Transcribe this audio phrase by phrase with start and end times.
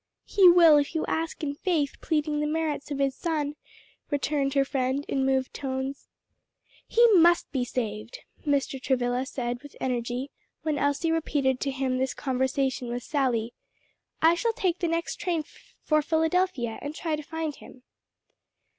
[0.25, 3.55] "He will if you ask in faith pleading the merits of his Son,"
[4.09, 6.07] returned her friend in moved tones.
[6.87, 8.81] "He must be saved!" Mr.
[8.81, 10.31] Travilla said with energy,
[10.63, 13.53] when Elsie repeated to him this conversation with Sally.
[14.23, 15.43] "I shall take the next train
[15.83, 17.83] for Philadelphia and try to find him."